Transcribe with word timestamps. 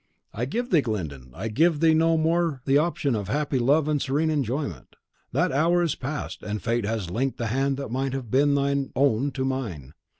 "I 0.33 0.45
give 0.45 0.71
thee, 0.71 0.81
Glyndon, 0.81 1.29
I 1.35 1.47
give 1.49 1.79
thee 1.79 1.93
no 1.93 2.17
more 2.17 2.63
the 2.65 2.79
option 2.79 3.15
of 3.15 3.27
happy 3.27 3.59
love 3.59 3.87
and 3.87 4.01
serene 4.01 4.31
enjoyment. 4.31 4.95
That 5.31 5.51
hour 5.51 5.83
is 5.83 5.93
past, 5.93 6.41
and 6.41 6.59
fate 6.59 6.85
has 6.87 7.11
linked 7.11 7.37
the 7.37 7.45
hand 7.53 7.77
that 7.77 7.89
might 7.89 8.13
have 8.13 8.31
been 8.31 8.55
thine 8.55 8.91
own 8.95 9.29
to 9.33 9.45
mine. 9.45 9.93